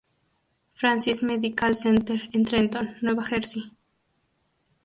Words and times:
Francis 0.73 1.21
Medical 1.21 1.75
Center 1.75 2.27
en 2.33 2.43
Trenton, 2.43 2.87
Nueva 3.03 3.23
Jersey. 3.23 3.71